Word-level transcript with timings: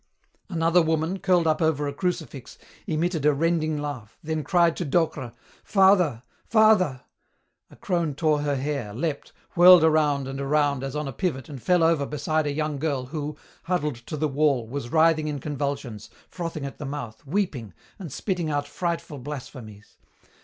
Another 0.49 0.81
woman, 0.81 1.19
curled 1.19 1.45
up 1.45 1.61
over 1.61 1.87
a 1.87 1.93
crucifix, 1.93 2.57
emitted 2.87 3.23
a 3.23 3.31
rending 3.35 3.79
laugh, 3.79 4.17
then 4.23 4.43
cried 4.43 4.75
to 4.77 4.83
Docre, 4.83 5.31
"Father, 5.63 6.23
father!" 6.43 7.01
A 7.69 7.75
crone 7.75 8.15
tore 8.15 8.41
her 8.41 8.55
hair, 8.55 8.95
leapt, 8.95 9.31
whirled 9.53 9.83
around 9.83 10.27
and 10.27 10.41
around 10.41 10.83
as 10.83 10.95
on 10.95 11.07
a 11.07 11.13
pivot 11.13 11.49
and 11.49 11.61
fell 11.61 11.83
over 11.83 12.07
beside 12.07 12.47
a 12.47 12.51
young 12.51 12.79
girl 12.79 13.05
who, 13.05 13.37
huddled 13.65 13.97
to 14.07 14.17
the 14.17 14.27
wall, 14.27 14.67
was 14.67 14.89
writhing 14.91 15.27
in 15.27 15.37
convulsions, 15.37 16.09
frothing 16.27 16.65
at 16.65 16.79
the 16.79 16.85
mouth, 16.85 17.23
weeping, 17.27 17.71
and 17.99 18.11
spitting 18.11 18.49
out 18.49 18.67
frightful 18.67 19.19
blasphemies. 19.19 19.97